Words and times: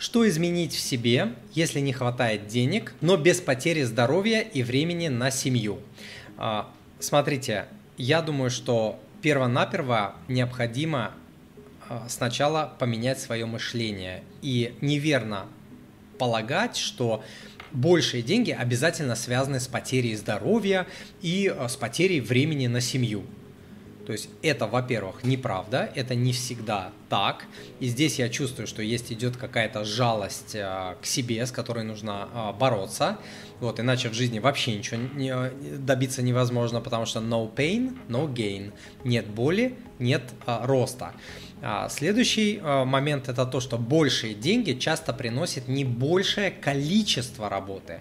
Что 0.00 0.26
изменить 0.26 0.72
в 0.72 0.80
себе, 0.80 1.34
если 1.52 1.78
не 1.78 1.92
хватает 1.92 2.46
денег, 2.46 2.94
но 3.02 3.18
без 3.18 3.42
потери 3.42 3.82
здоровья 3.82 4.40
и 4.40 4.62
времени 4.62 5.08
на 5.08 5.30
семью? 5.30 5.80
А, 6.38 6.72
смотрите, 6.98 7.66
я 7.98 8.22
думаю, 8.22 8.50
что 8.50 8.98
перво-наперво 9.20 10.14
необходимо 10.26 11.12
а, 11.86 12.06
сначала 12.08 12.74
поменять 12.78 13.20
свое 13.20 13.44
мышление 13.44 14.22
и 14.40 14.74
неверно 14.80 15.44
полагать, 16.16 16.78
что 16.78 17.22
большие 17.70 18.22
деньги 18.22 18.52
обязательно 18.52 19.16
связаны 19.16 19.60
с 19.60 19.68
потерей 19.68 20.16
здоровья 20.16 20.86
и 21.20 21.46
а, 21.54 21.68
с 21.68 21.76
потерей 21.76 22.22
времени 22.22 22.68
на 22.68 22.80
семью. 22.80 23.24
То 24.10 24.14
есть 24.14 24.28
это, 24.42 24.66
во-первых, 24.66 25.22
неправда, 25.22 25.88
это 25.94 26.16
не 26.16 26.32
всегда 26.32 26.90
так. 27.08 27.44
И 27.78 27.86
здесь 27.86 28.18
я 28.18 28.28
чувствую, 28.28 28.66
что 28.66 28.82
есть 28.82 29.12
идет 29.12 29.36
какая-то 29.36 29.84
жалость 29.84 30.56
э, 30.56 30.96
к 31.00 31.06
себе, 31.06 31.46
с 31.46 31.52
которой 31.52 31.84
нужно 31.84 32.28
э, 32.34 32.58
бороться. 32.58 33.18
Вот, 33.60 33.78
иначе 33.78 34.08
в 34.08 34.14
жизни 34.14 34.40
вообще 34.40 34.76
ничего 34.76 34.96
не, 34.96 35.32
добиться 35.78 36.22
невозможно, 36.22 36.80
потому 36.80 37.06
что 37.06 37.20
no 37.20 37.54
pain, 37.54 37.96
no 38.08 38.26
gain. 38.26 38.72
Нет 39.04 39.28
боли, 39.28 39.76
нет 40.00 40.24
э, 40.44 40.58
роста. 40.64 41.12
А 41.62 41.88
следующий 41.88 42.56
э, 42.56 42.84
момент 42.84 43.28
это 43.28 43.46
то, 43.46 43.60
что 43.60 43.78
большие 43.78 44.34
деньги 44.34 44.72
часто 44.72 45.12
приносят 45.12 45.68
не 45.68 45.84
большее 45.84 46.50
количество 46.50 47.48
работы, 47.48 48.00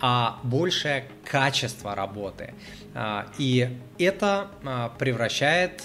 а 0.00 0.40
большее 0.42 1.06
качество 1.24 1.94
работы. 1.94 2.54
А, 2.94 3.26
и 3.38 3.78
это 3.98 4.48
а, 4.64 4.90
превращает 4.98 5.82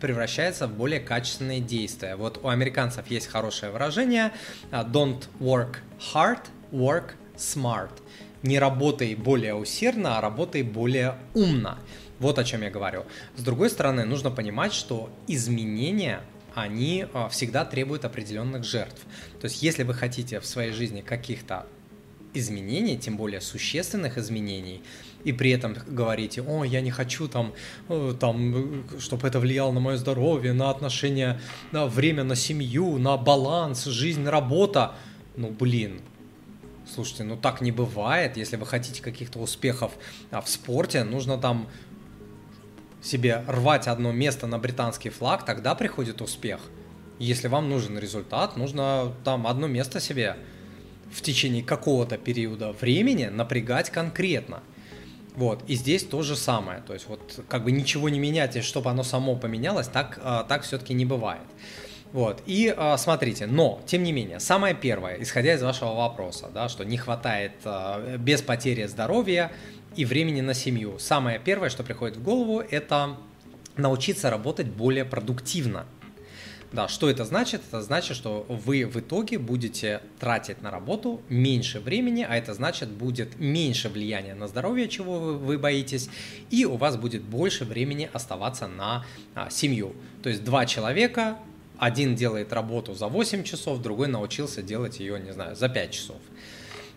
превращается 0.00 0.66
в 0.66 0.76
более 0.76 1.00
качественные 1.00 1.60
действия. 1.60 2.16
Вот 2.16 2.38
у 2.42 2.48
американцев 2.48 3.06
есть 3.10 3.28
хорошее 3.28 3.72
выражение 3.72 4.30
а, 4.70 4.84
don't 4.84 5.24
work 5.40 5.76
hard, 6.12 6.40
work 6.70 7.12
smart. 7.36 7.90
Не 8.42 8.58
работай 8.58 9.14
более 9.14 9.54
усердно, 9.54 10.18
а 10.18 10.20
работай 10.20 10.62
более 10.62 11.16
умно. 11.34 11.78
Вот 12.18 12.38
о 12.38 12.44
чем 12.44 12.62
я 12.62 12.70
говорю. 12.70 13.04
С 13.36 13.42
другой 13.42 13.70
стороны, 13.70 14.04
нужно 14.04 14.30
понимать, 14.30 14.72
что 14.72 15.10
изменения 15.26 16.20
они 16.54 17.06
всегда 17.30 17.64
требуют 17.64 18.04
определенных 18.04 18.64
жертв. 18.64 19.02
То 19.40 19.46
есть, 19.46 19.62
если 19.62 19.82
вы 19.82 19.94
хотите 19.94 20.40
в 20.40 20.46
своей 20.46 20.72
жизни 20.72 21.00
каких-то 21.02 21.66
изменений, 22.38 22.96
тем 22.96 23.16
более 23.16 23.40
существенных 23.40 24.18
изменений, 24.18 24.82
и 25.24 25.32
при 25.32 25.50
этом 25.50 25.76
говорите, 25.86 26.42
о, 26.42 26.64
я 26.64 26.80
не 26.80 26.90
хочу 26.90 27.26
там, 27.28 27.52
э, 27.88 28.14
там, 28.18 28.84
чтобы 28.98 29.26
это 29.26 29.40
влияло 29.40 29.72
на 29.72 29.80
мое 29.80 29.96
здоровье, 29.96 30.52
на 30.52 30.70
отношения, 30.70 31.40
на 31.72 31.86
время 31.86 32.22
на 32.24 32.36
семью, 32.36 32.98
на 32.98 33.16
баланс, 33.16 33.84
жизнь, 33.86 34.24
работа. 34.28 34.94
Ну, 35.36 35.50
блин, 35.50 36.00
слушайте, 36.94 37.24
ну 37.24 37.36
так 37.36 37.60
не 37.60 37.72
бывает. 37.72 38.36
Если 38.36 38.56
вы 38.56 38.66
хотите 38.66 39.02
каких-то 39.02 39.38
успехов 39.38 39.92
а, 40.30 40.40
в 40.40 40.48
спорте, 40.48 41.04
нужно 41.04 41.38
там 41.38 41.68
себе 43.02 43.44
рвать 43.46 43.86
одно 43.86 44.12
место 44.12 44.46
на 44.46 44.58
британский 44.58 45.10
флаг, 45.10 45.44
тогда 45.44 45.74
приходит 45.74 46.20
успех. 46.20 46.60
Если 47.18 47.48
вам 47.48 47.68
нужен 47.68 47.98
результат, 47.98 48.56
нужно 48.56 49.12
там 49.24 49.46
одно 49.46 49.66
место 49.66 50.00
себе 50.00 50.36
в 51.12 51.22
течение 51.22 51.62
какого-то 51.62 52.18
периода 52.18 52.72
времени 52.72 53.26
напрягать 53.26 53.90
конкретно. 53.90 54.62
Вот, 55.34 55.62
и 55.66 55.74
здесь 55.74 56.02
то 56.02 56.22
же 56.22 56.34
самое, 56.34 56.80
то 56.86 56.94
есть 56.94 57.08
вот 57.08 57.44
как 57.48 57.64
бы 57.64 57.70
ничего 57.70 58.08
не 58.08 58.18
менять, 58.18 58.56
и 58.56 58.62
чтобы 58.62 58.90
оно 58.90 59.02
само 59.02 59.36
поменялось, 59.36 59.86
так, 59.86 60.18
а, 60.22 60.44
так 60.44 60.62
все-таки 60.62 60.94
не 60.94 61.04
бывает. 61.04 61.42
Вот, 62.12 62.42
и 62.46 62.72
а, 62.74 62.96
смотрите, 62.96 63.46
но, 63.46 63.82
тем 63.86 64.02
не 64.02 64.12
менее, 64.12 64.40
самое 64.40 64.74
первое, 64.74 65.20
исходя 65.20 65.52
из 65.52 65.62
вашего 65.62 65.92
вопроса, 65.92 66.48
да, 66.54 66.70
что 66.70 66.84
не 66.84 66.96
хватает 66.96 67.52
а, 67.64 68.16
без 68.16 68.40
потери 68.40 68.86
здоровья 68.86 69.52
и 69.94 70.06
времени 70.06 70.40
на 70.40 70.54
семью, 70.54 70.98
самое 70.98 71.38
первое, 71.38 71.68
что 71.68 71.84
приходит 71.84 72.16
в 72.16 72.22
голову, 72.22 72.60
это 72.60 73.16
научиться 73.76 74.30
работать 74.30 74.68
более 74.68 75.04
продуктивно– 75.04 75.84
да, 76.72 76.88
что 76.88 77.08
это 77.08 77.24
значит? 77.24 77.62
Это 77.68 77.80
значит, 77.80 78.16
что 78.16 78.44
вы 78.48 78.86
в 78.86 78.96
итоге 78.96 79.38
будете 79.38 80.00
тратить 80.18 80.62
на 80.62 80.70
работу 80.70 81.22
меньше 81.28 81.80
времени, 81.80 82.26
а 82.28 82.36
это 82.36 82.54
значит 82.54 82.88
будет 82.88 83.38
меньше 83.38 83.88
влияния 83.88 84.34
на 84.34 84.48
здоровье, 84.48 84.88
чего 84.88 85.18
вы, 85.18 85.38
вы 85.38 85.58
боитесь, 85.58 86.08
и 86.50 86.64
у 86.64 86.76
вас 86.76 86.96
будет 86.96 87.22
больше 87.22 87.64
времени 87.64 88.10
оставаться 88.12 88.66
на 88.66 89.04
а, 89.34 89.48
семью. 89.50 89.94
То 90.22 90.28
есть 90.28 90.44
два 90.44 90.66
человека, 90.66 91.38
один 91.78 92.14
делает 92.14 92.52
работу 92.52 92.94
за 92.94 93.08
8 93.08 93.44
часов, 93.44 93.80
другой 93.80 94.08
научился 94.08 94.62
делать 94.62 94.98
ее, 94.98 95.20
не 95.20 95.32
знаю, 95.32 95.54
за 95.56 95.68
5 95.68 95.90
часов. 95.90 96.16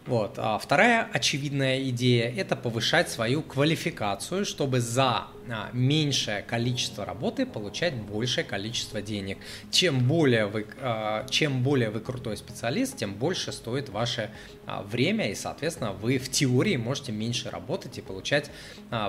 Вот. 0.10 0.40
А 0.40 0.58
вторая 0.58 1.08
очевидная 1.14 1.88
идея– 1.90 2.34
это 2.36 2.56
повышать 2.56 3.10
свою 3.10 3.44
квалификацию, 3.44 4.44
чтобы 4.44 4.80
за 4.80 5.28
а, 5.48 5.70
меньшее 5.72 6.42
количество 6.42 7.06
работы 7.06 7.46
получать 7.46 7.94
большее 7.94 8.44
количество 8.44 9.04
денег. 9.04 9.38
Чем 9.70 10.08
более 10.08 10.48
вы, 10.48 10.66
а, 10.82 11.28
чем 11.30 11.62
более 11.62 11.92
вы 11.92 12.00
крутой 12.00 12.38
специалист, 12.38 12.98
тем 12.98 13.14
больше 13.14 13.52
стоит 13.52 13.90
ваше 13.90 14.32
а, 14.66 14.82
время, 14.82 15.30
и, 15.30 15.36
соответственно, 15.36 15.92
вы 15.92 16.18
в 16.18 16.32
теории 16.32 16.76
можете 16.76 17.12
меньше 17.12 17.52
работать 17.52 18.00
и 18.00 18.02
получать 18.02 18.50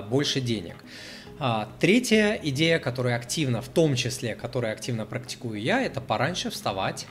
больше 0.07 0.39
денег. 0.39 0.75
Третья 1.79 2.39
идея, 2.43 2.77
которую 2.77 3.15
активно, 3.15 3.63
в 3.63 3.69
том 3.69 3.95
числе, 3.95 4.35
которую 4.35 4.71
активно 4.71 5.07
практикую 5.07 5.59
я, 5.59 5.81
это 5.81 5.99
пораньше 5.99 6.51
вставать 6.51 7.07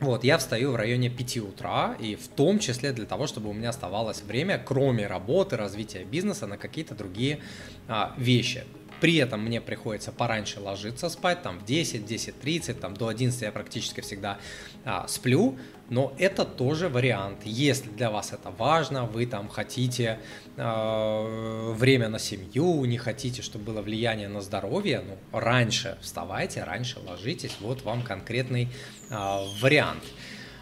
вот, 0.00 0.24
я 0.24 0.38
встаю 0.38 0.72
в 0.72 0.76
районе 0.76 1.10
5 1.10 1.38
утра, 1.38 1.94
и 1.98 2.16
в 2.16 2.28
том 2.28 2.58
числе 2.58 2.92
для 2.92 3.04
того, 3.04 3.26
чтобы 3.26 3.50
у 3.50 3.52
меня 3.52 3.68
оставалось 3.68 4.22
время, 4.22 4.58
кроме 4.58 5.06
работы, 5.06 5.56
развития 5.56 6.04
бизнеса, 6.04 6.46
на 6.46 6.56
какие-то 6.56 6.94
другие 6.94 7.40
а, 7.86 8.14
вещи. 8.16 8.64
При 9.00 9.16
этом 9.16 9.42
мне 9.42 9.60
приходится 9.60 10.12
пораньше 10.12 10.60
ложиться 10.60 11.08
спать, 11.08 11.42
там 11.42 11.58
в 11.58 11.64
10, 11.64 12.02
10.30, 12.02 12.74
там 12.74 12.94
до 12.94 13.08
11 13.08 13.42
я 13.42 13.52
практически 13.52 14.00
всегда 14.00 14.38
а, 14.84 15.06
сплю, 15.08 15.56
но 15.88 16.14
это 16.18 16.44
тоже 16.44 16.88
вариант. 16.88 17.38
Если 17.44 17.90
для 17.90 18.10
вас 18.10 18.32
это 18.32 18.50
важно, 18.50 19.06
вы 19.06 19.26
там 19.26 19.48
хотите 19.48 20.20
э, 20.56 21.72
время 21.72 22.08
на 22.08 22.20
семью, 22.20 22.84
не 22.84 22.96
хотите, 22.96 23.42
чтобы 23.42 23.64
было 23.64 23.82
влияние 23.82 24.28
на 24.28 24.40
здоровье, 24.40 25.02
ну, 25.04 25.38
раньше 25.38 25.98
вставайте, 26.00 26.62
раньше 26.62 27.00
ложитесь, 27.00 27.56
вот 27.60 27.82
вам 27.82 28.02
конкретный 28.02 28.68
э, 29.10 29.16
вариант. 29.60 30.04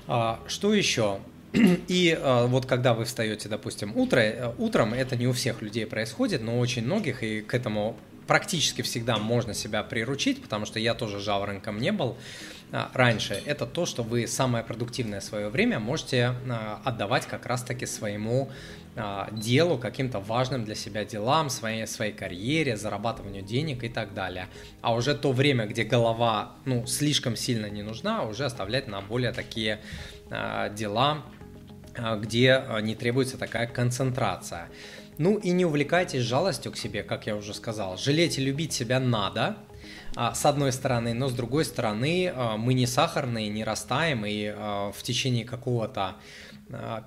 Э, 0.07 0.37
что 0.47 0.73
еще? 0.73 1.19
И 1.53 2.19
э, 2.19 2.47
вот 2.47 2.67
когда 2.67 2.95
вы 2.95 3.05
встаете, 3.05 3.49
допустим, 3.49 3.97
утро, 3.97 4.21
э, 4.21 4.53
утром, 4.59 4.95
это 4.95 5.17
не 5.17 5.27
у 5.27 5.33
всех 5.33 5.63
людей 5.63 5.87
происходит, 5.87 6.43
но 6.43 6.59
очень 6.59 6.85
многих, 6.85 7.23
и 7.23 7.41
к 7.43 7.55
этому 7.55 7.97
практически 8.29 8.83
всегда 8.83 9.17
можно 9.17 9.55
себя 9.55 9.83
приручить, 9.83 10.43
потому 10.43 10.67
что 10.67 10.79
я 10.79 10.95
тоже 10.95 11.19
жаворонком 11.19 11.81
не 11.81 11.91
был 11.91 12.17
а, 12.71 12.91
раньше, 12.93 13.43
это 13.47 13.65
то, 13.67 13.87
что 13.87 14.03
вы 14.03 14.27
самое 14.27 14.63
продуктивное 14.63 15.21
свое 15.21 15.49
время 15.49 15.79
можете 15.81 16.35
а, 16.49 16.81
отдавать 16.85 17.27
как 17.27 17.47
раз-таки 17.47 17.87
своему 17.87 18.51
а, 18.95 19.31
делу, 19.33 19.79
каким-то 19.79 20.21
важным 20.21 20.67
для 20.67 20.75
себя 20.75 21.07
делам, 21.07 21.49
своей, 21.49 21.87
своей 21.87 22.13
карьере, 22.13 22.77
зарабатыванию 22.77 23.43
денег 23.43 23.83
и 23.83 23.89
так 23.89 24.13
далее. 24.13 24.49
А 24.83 24.93
уже 24.93 25.15
то 25.15 25.33
время, 25.33 25.65
где 25.67 25.85
голова 25.85 26.53
ну, 26.67 26.87
слишком 26.87 27.35
сильно 27.35 27.67
не 27.71 27.83
нужна, 27.83 28.25
уже 28.25 28.45
оставлять 28.45 28.87
на 28.89 29.01
более 29.01 29.33
такие 29.33 29.81
дела, 30.77 31.23
где 32.19 32.63
не 32.83 32.95
требуется 32.95 33.39
такая 33.39 33.67
концентрация. 33.67 34.69
Ну 35.19 35.37
и 35.37 35.51
не 35.51 35.65
увлекайтесь 35.65 36.23
жалостью 36.23 36.73
к 36.73 36.77
себе, 36.77 37.03
как 37.03 37.27
я 37.27 37.37
уже 37.37 37.53
сказал. 37.53 37.99
Жалеть 37.99 38.39
и 38.39 38.45
любить 38.45 38.73
себя 38.73 39.01
надо, 39.01 39.57
с 40.35 40.45
одной 40.45 40.73
стороны, 40.73 41.15
но 41.15 41.29
с 41.29 41.33
другой 41.33 41.65
стороны 41.65 42.33
а, 42.35 42.57
мы 42.57 42.75
не 42.75 42.87
сахарные, 42.87 43.49
не 43.49 43.63
растаем, 43.63 44.27
и 44.27 44.53
а, 44.53 44.91
в 44.91 45.03
течение 45.03 45.45
какого-то 45.45 46.17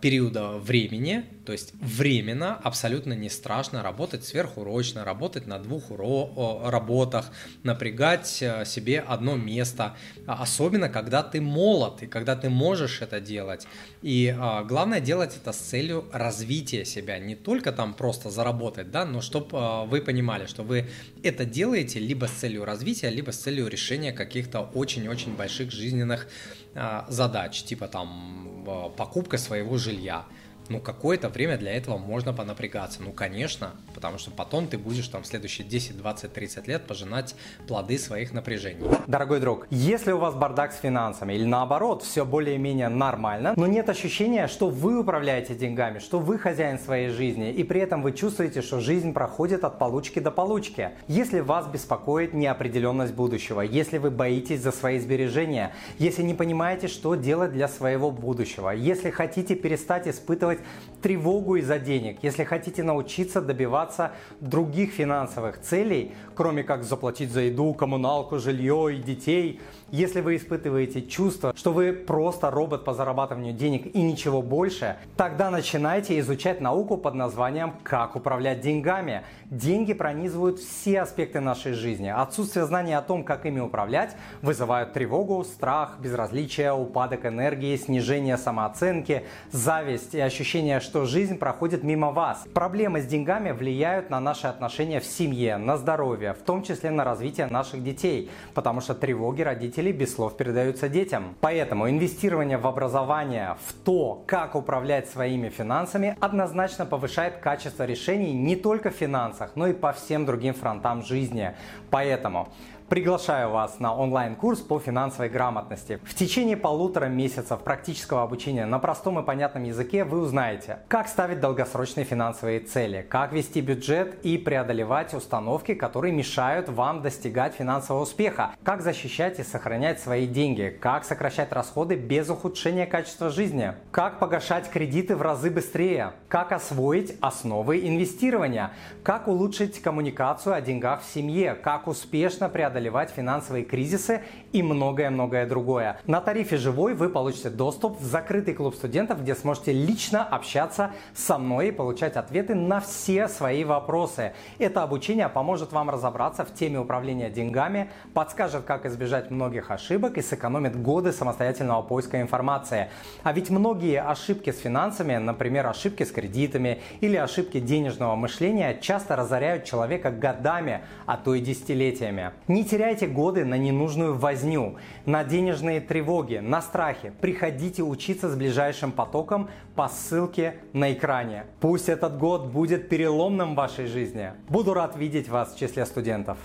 периода 0.02 0.54
времени, 0.54 1.24
то 1.46 1.52
есть 1.52 1.74
временно 1.76 2.56
абсолютно 2.56 3.14
не 3.14 3.30
страшно 3.30 3.84
работать 3.84 4.24
сверхурочно, 4.24 5.04
работать 5.04 5.46
на 5.46 5.60
двух 5.60 5.92
уро- 5.92 6.70
работах, 6.70 7.32
напрягать 7.64 8.40
э, 8.42 8.66
себе 8.66 9.00
одно 9.00 9.36
место, 9.36 9.96
а 10.26 10.42
особенно 10.42 10.90
когда 10.90 11.24
ты 11.24 11.42
молод 11.42 12.04
и 12.04 12.08
когда 12.08 12.36
ты 12.36 12.50
можешь 12.50 13.02
это 13.02 13.20
делать. 13.20 13.68
И 14.02 14.36
а, 14.38 14.64
главное 14.64 15.00
делать 15.00 15.36
это 15.36 15.52
с 15.52 15.58
целью 15.58 16.06
развития 16.12 16.86
себя, 16.86 17.20
не 17.20 17.36
только 17.36 17.72
там 17.72 17.94
просто 17.94 18.30
заработать, 18.30 18.92
да, 18.92 19.06
но 19.06 19.22
чтобы 19.22 19.50
а, 19.54 19.86
вы 19.86 20.02
понимали, 20.02 20.46
что 20.46 20.64
вы 20.64 20.90
это 21.22 21.46
делаете 21.46 22.00
либо 22.00 22.26
с 22.26 22.32
целью 22.32 22.66
развития, 22.66 23.01
либо 23.10 23.32
с 23.32 23.38
целью 23.38 23.68
решения 23.68 24.12
каких-то 24.12 24.62
очень-очень 24.62 25.36
больших 25.36 25.72
жизненных 25.72 26.28
а, 26.76 27.06
задач, 27.10 27.64
типа 27.64 27.88
там 27.88 28.92
покупка 28.98 29.38
своего 29.38 29.78
жилья. 29.78 30.26
Ну, 30.72 30.80
какое-то 30.80 31.30
время 31.30 31.58
для 31.58 31.74
этого 31.74 31.98
можно 31.98 32.34
понапрягаться. 32.34 33.04
Ну, 33.04 33.12
конечно, 33.12 33.72
потому 33.94 34.18
что 34.18 34.32
потом 34.32 34.68
ты 34.68 34.78
будешь 34.78 35.08
там 35.08 35.24
следующие 35.24 35.68
10, 35.68 35.98
20, 35.98 36.34
30 36.34 36.68
лет 36.68 36.88
пожинать 36.88 37.36
плоды 37.68 38.00
своих 38.00 38.32
напряжений. 38.32 38.86
Дорогой 39.08 39.42
друг, 39.42 39.68
если 39.70 40.12
у 40.12 40.18
вас 40.18 40.34
бардак 40.34 40.72
с 40.72 40.80
финансами 40.80 41.34
или 41.34 41.44
наоборот, 41.44 42.04
все 42.04 42.26
более-менее 42.26 42.88
нормально, 42.88 43.54
но 43.58 43.68
нет 43.68 43.90
ощущения, 43.90 44.48
что 44.48 44.70
вы 44.70 45.00
управляете 45.00 45.56
деньгами, 45.56 46.00
что 46.00 46.20
вы 46.20 46.40
хозяин 46.40 46.80
своей 46.80 47.10
жизни, 47.10 47.52
и 47.52 47.64
при 47.64 47.82
этом 47.82 48.02
вы 48.02 48.14
чувствуете, 48.14 48.62
что 48.62 48.80
жизнь 48.80 49.14
проходит 49.14 49.64
от 49.66 49.78
получки 49.78 50.20
до 50.20 50.32
получки. 50.32 50.92
Если 51.08 51.42
вас 51.42 51.68
беспокоит 51.68 52.34
неопределенность 52.34 53.14
будущего, 53.14 53.62
если 53.62 53.98
вы 53.98 54.10
боитесь 54.10 54.62
за 54.62 54.72
свои 54.72 55.00
сбережения, 55.00 55.74
если 56.00 56.24
не 56.24 56.34
понимаете, 56.34 56.88
что 56.88 57.16
делать 57.16 57.52
для 57.52 57.68
своего 57.68 58.10
будущего, 58.12 58.70
если 58.70 59.10
хотите 59.10 59.56
перестать 59.56 60.08
испытывать 60.08 60.61
тревогу 61.02 61.56
из-за 61.56 61.80
денег, 61.80 62.20
если 62.22 62.44
хотите 62.44 62.84
научиться 62.84 63.42
добиваться 63.42 64.12
других 64.40 64.92
финансовых 64.92 65.60
целей, 65.60 66.14
кроме 66.36 66.64
как 66.64 66.84
заплатить 66.84 67.32
за 67.32 67.42
еду, 67.42 67.74
коммуналку, 67.74 68.38
жилье 68.38 68.96
и 68.96 69.02
детей, 69.02 69.60
если 69.90 70.22
вы 70.22 70.38
испытываете 70.38 71.02
чувство, 71.02 71.54
что 71.56 71.74
вы 71.74 71.92
просто 71.92 72.50
робот 72.50 72.86
по 72.86 72.94
зарабатыванию 72.94 73.54
денег 73.54 73.94
и 73.94 74.02
ничего 74.02 74.42
больше, 74.42 74.98
тогда 75.18 75.50
начинайте 75.50 76.18
изучать 76.20 76.62
науку 76.62 76.98
под 76.98 77.16
названием 77.16 77.74
«Как 77.84 78.16
управлять 78.16 78.62
деньгами». 78.62 79.24
Деньги 79.46 79.94
пронизывают 79.94 80.60
все 80.60 81.02
аспекты 81.02 81.42
нашей 81.42 81.74
жизни. 81.74 82.08
Отсутствие 82.08 82.66
знания 82.66 82.98
о 82.98 83.02
том, 83.02 83.24
как 83.24 83.46
ими 83.46 83.60
управлять, 83.60 84.16
вызывают 84.42 84.94
тревогу, 84.94 85.44
страх, 85.44 85.98
безразличие, 86.00 86.72
упадок 86.72 87.26
энергии, 87.26 87.76
снижение 87.76 88.38
самооценки, 88.38 89.26
зависть 89.52 90.14
и 90.14 90.20
ощущение, 90.20 90.51
что 90.52 91.06
жизнь 91.06 91.38
проходит 91.38 91.82
мимо 91.82 92.12
вас. 92.12 92.46
Проблемы 92.54 93.00
с 93.00 93.06
деньгами 93.06 93.52
влияют 93.52 94.10
на 94.10 94.20
наши 94.20 94.48
отношения 94.48 95.00
в 95.00 95.06
семье, 95.06 95.56
на 95.56 95.78
здоровье, 95.78 96.34
в 96.34 96.40
том 96.40 96.62
числе 96.62 96.92
на 96.92 97.06
развитие 97.06 97.48
наших 97.48 97.82
детей, 97.82 98.30
потому 98.54 98.82
что 98.82 98.94
тревоги 98.94 99.44
родителей 99.44 99.94
без 99.94 100.14
слов 100.14 100.36
передаются 100.36 100.90
детям. 100.90 101.36
Поэтому 101.40 101.90
инвестирование 101.90 102.58
в 102.58 102.68
образование, 102.68 103.56
в 103.66 103.72
то, 103.72 104.26
как 104.28 104.56
управлять 104.56 105.10
своими 105.10 105.48
финансами, 105.48 106.18
однозначно 106.20 106.86
повышает 106.86 107.38
качество 107.38 107.86
решений 107.86 108.34
не 108.34 108.58
только 108.58 108.90
в 108.90 108.96
финансах, 108.96 109.52
но 109.56 109.68
и 109.68 109.74
по 109.74 109.94
всем 109.94 110.26
другим 110.26 110.54
фронтам 110.54 111.02
жизни. 111.02 111.56
Поэтому 111.90 112.50
Приглашаю 112.92 113.52
вас 113.52 113.80
на 113.80 113.96
онлайн-курс 113.96 114.60
по 114.60 114.78
финансовой 114.78 115.30
грамотности. 115.30 116.02
В 116.04 116.14
течение 116.14 116.58
полутора 116.58 117.06
месяцев 117.06 117.62
практического 117.62 118.24
обучения 118.24 118.66
на 118.66 118.80
простом 118.80 119.18
и 119.18 119.24
понятном 119.24 119.64
языке 119.64 120.04
вы 120.04 120.20
узнаете, 120.20 120.80
как 120.90 121.08
ставить 121.08 121.40
долгосрочные 121.40 122.04
финансовые 122.04 122.60
цели, 122.60 123.08
как 123.10 123.32
вести 123.32 123.62
бюджет 123.62 124.20
и 124.26 124.38
преодолевать 124.38 125.14
установки, 125.14 125.74
которые 125.74 126.14
мешают 126.14 126.68
вам 126.68 127.02
достигать 127.02 127.54
финансового 127.54 128.04
успеха, 128.04 128.52
как 128.62 128.82
защищать 128.82 129.40
и 129.40 129.44
сохранять 129.44 130.02
свои 130.02 130.28
деньги, 130.28 130.78
как 130.82 131.06
сокращать 131.06 131.54
расходы 131.54 131.96
без 131.96 132.30
ухудшения 132.30 132.88
качества 132.88 133.30
жизни, 133.30 133.72
как 133.92 134.20
погашать 134.20 134.70
кредиты 134.70 135.16
в 135.16 135.22
разы 135.22 135.50
быстрее, 135.50 136.12
как 136.28 136.52
освоить 136.52 137.16
основы 137.22 137.88
инвестирования, 137.88 138.72
как 139.02 139.30
улучшить 139.30 139.82
коммуникацию 139.82 140.56
о 140.56 140.60
деньгах 140.60 141.04
в 141.04 141.14
семье, 141.14 141.56
как 141.56 141.88
успешно 141.88 142.50
преодолеть 142.50 142.81
преодолевать 142.82 143.12
финансовые 143.12 143.64
кризисы 143.64 144.22
и 144.54 144.64
многое-многое 144.64 145.46
другое. 145.46 146.00
На 146.08 146.20
тарифе 146.20 146.58
«Живой» 146.58 146.96
вы 146.96 147.10
получите 147.10 147.50
доступ 147.50 148.00
в 148.00 148.04
закрытый 148.04 148.56
клуб 148.56 148.74
студентов, 148.74 149.22
где 149.22 149.36
сможете 149.36 149.72
лично 149.72 150.24
общаться 150.24 150.92
со 151.14 151.38
мной 151.38 151.68
и 151.68 151.72
получать 151.72 152.16
ответы 152.16 152.56
на 152.56 152.80
все 152.80 153.28
свои 153.28 153.64
вопросы. 153.64 154.34
Это 154.58 154.82
обучение 154.82 155.30
поможет 155.30 155.72
вам 155.74 155.92
разобраться 155.92 156.44
в 156.44 156.54
теме 156.54 156.80
управления 156.80 157.30
деньгами, 157.30 157.92
подскажет, 158.16 158.64
как 158.66 158.86
избежать 158.88 159.30
многих 159.30 159.70
ошибок 159.70 160.18
и 160.18 160.22
сэкономит 160.24 160.82
годы 160.82 161.12
самостоятельного 161.12 161.84
поиска 161.84 162.20
информации. 162.20 162.90
А 163.22 163.32
ведь 163.32 163.52
многие 163.52 164.02
ошибки 164.02 164.52
с 164.52 164.60
финансами, 164.60 165.18
например, 165.18 165.68
ошибки 165.68 166.04
с 166.04 166.12
кредитами 166.12 166.80
или 167.02 167.16
ошибки 167.16 167.60
денежного 167.60 168.16
мышления, 168.16 168.80
часто 168.82 169.16
разоряют 169.16 169.66
человека 169.66 170.10
годами, 170.10 170.82
а 171.06 171.18
то 171.18 171.36
и 171.36 171.42
десятилетиями. 171.42 172.32
Не 172.48 172.64
теряйте 172.72 173.06
годы 173.06 173.44
на 173.44 173.58
ненужную 173.58 174.18
возню, 174.18 174.78
на 175.06 175.26
денежные 175.26 175.82
тревоги, 175.82 176.38
на 176.38 176.62
страхи. 176.62 177.12
Приходите 177.20 177.84
учиться 177.84 178.30
с 178.30 178.36
ближайшим 178.38 178.94
потоком 178.94 179.50
по 179.76 179.90
ссылке 179.90 180.56
на 180.72 180.94
экране. 180.94 181.48
Пусть 181.60 181.90
этот 181.90 182.18
год 182.18 182.46
будет 182.46 182.88
переломным 182.88 183.54
в 183.54 183.56
вашей 183.56 183.88
жизни. 183.88 184.32
Буду 184.48 184.74
рад 184.74 184.96
видеть 184.96 185.28
вас 185.28 185.54
в 185.54 185.60
числе 185.60 185.86
студентов. 185.86 186.38